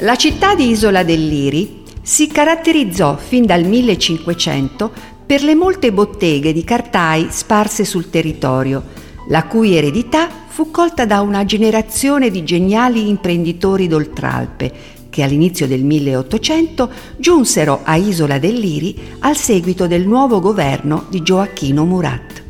[0.00, 4.90] La città di Isola del Liri si caratterizzò fin dal 1500
[5.24, 8.82] per le molte botteghe di cartai sparse sul territorio,
[9.28, 14.72] la cui eredità fu colta da una generazione di geniali imprenditori d'Oltralpe
[15.10, 21.22] che all'inizio del 1800 giunsero a Isola del Liri al seguito del nuovo governo di
[21.22, 22.42] Gioacchino Murat.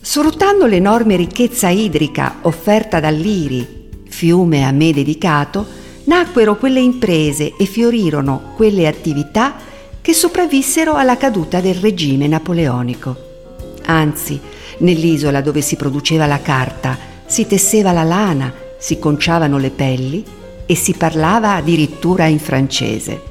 [0.00, 5.78] Sfruttando l'enorme ricchezza idrica offerta dal Liri, fiume a me dedicato,
[6.10, 9.54] nacquero quelle imprese e fiorirono quelle attività
[10.00, 13.16] che sopravvissero alla caduta del regime napoleonico.
[13.84, 14.40] Anzi,
[14.78, 20.24] nell'isola dove si produceva la carta, si tesseva la lana, si conciavano le pelli
[20.66, 23.22] e si parlava addirittura in francese.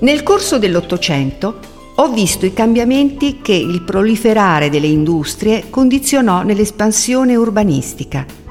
[0.00, 1.60] Nel corso dell'Ottocento
[1.94, 8.45] ho visto i cambiamenti che il proliferare delle industrie condizionò nell'espansione urbanistica.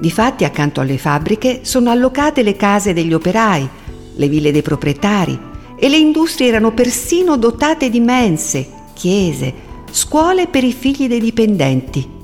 [0.00, 3.68] Difatti, accanto alle fabbriche sono allocate le case degli operai,
[4.14, 5.38] le ville dei proprietari
[5.76, 9.52] e le industrie erano persino dotate di mense, chiese,
[9.90, 12.16] scuole per i figli dei dipendenti.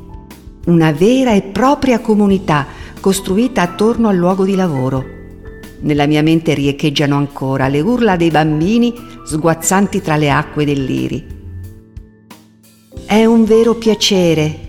[0.67, 2.67] Una vera e propria comunità
[3.00, 5.05] costruita attorno al luogo di lavoro.
[5.80, 8.95] Nella mia mente riecheggiano ancora le urla dei bambini
[9.27, 11.27] sguazzanti tra le acque dell'Iri.
[13.05, 14.61] È un vero piacere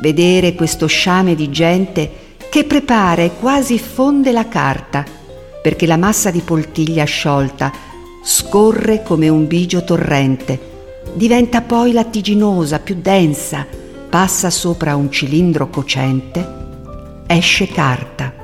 [0.00, 5.04] vedere questo sciame di gente che prepara e quasi fonde la carta,
[5.62, 7.72] perché la massa di poltiglia sciolta
[8.24, 10.58] scorre come un bigio torrente,
[11.14, 13.64] diventa poi lattiginosa, più densa,
[14.10, 16.44] passa sopra un cilindro cocente,
[17.28, 18.34] esce carta.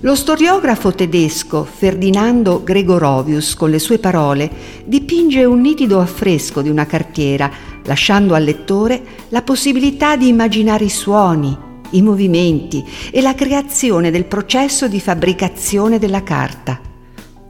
[0.00, 4.48] Lo storiografo tedesco Ferdinando Gregorovius, con le sue parole,
[4.84, 7.50] dipinge un nitido affresco di una cartiera,
[7.84, 14.24] lasciando al lettore la possibilità di immaginare i suoni, i movimenti e la creazione del
[14.24, 16.80] processo di fabbricazione della carta.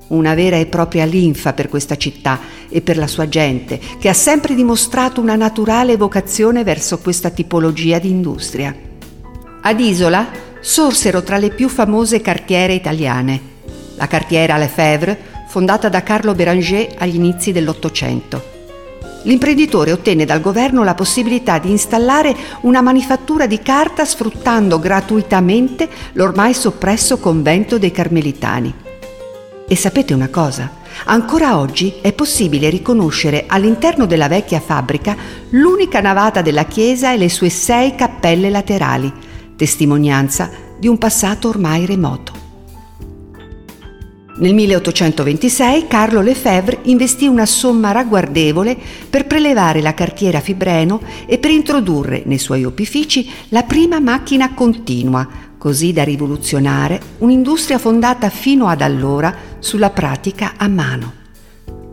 [0.09, 4.15] Una vera e propria linfa per questa città e per la sua gente, che ha
[4.15, 8.75] sempre dimostrato una naturale vocazione verso questa tipologia di industria.
[9.63, 10.29] Ad Isola
[10.61, 13.41] sorsero tra le più famose cartiere italiane.
[13.97, 15.19] La cartiera Lefebvre,
[15.49, 18.52] fondata da Carlo Béranger agli inizi dell'Ottocento.
[19.25, 26.55] L'imprenditore ottenne dal governo la possibilità di installare una manifattura di carta sfruttando gratuitamente l'ormai
[26.55, 28.75] soppresso convento dei Carmelitani.
[29.69, 30.81] E sapete una cosa?
[31.05, 35.17] Ancora oggi è possibile riconoscere all'interno della vecchia fabbrica
[35.51, 39.11] l'unica navata della chiesa e le sue sei cappelle laterali,
[39.57, 42.42] testimonianza di un passato ormai remoto.
[44.43, 48.77] Nel 1826 Carlo Lefebvre investì una somma ragguardevole
[49.09, 55.29] per prelevare la cartiera Fibreno e per introdurre nei suoi opifici la prima macchina continua,
[55.57, 61.13] così da rivoluzionare un'industria fondata fino ad allora sulla pratica a mano.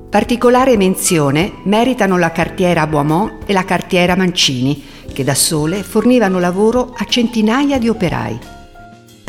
[0.09, 4.83] Particolare menzione meritano la cartiera Boimont e la cartiera Mancini,
[5.13, 8.57] che da sole fornivano lavoro a centinaia di operai.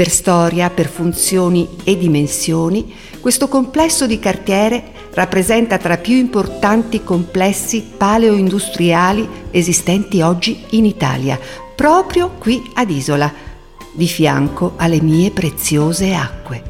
[0.00, 7.04] Per storia, per funzioni e dimensioni, questo complesso di cartiere rappresenta tra i più importanti
[7.04, 11.38] complessi paleoindustriali esistenti oggi in Italia,
[11.76, 13.30] proprio qui ad Isola,
[13.92, 16.69] di fianco alle mie preziose acque.